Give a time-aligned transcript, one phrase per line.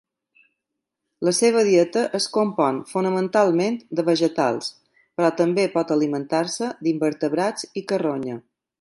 [1.27, 4.73] La seva dieta es compon fonamentalment de vegetals,
[5.19, 8.45] però també pot alimentar-se d'invertebrats i carronya.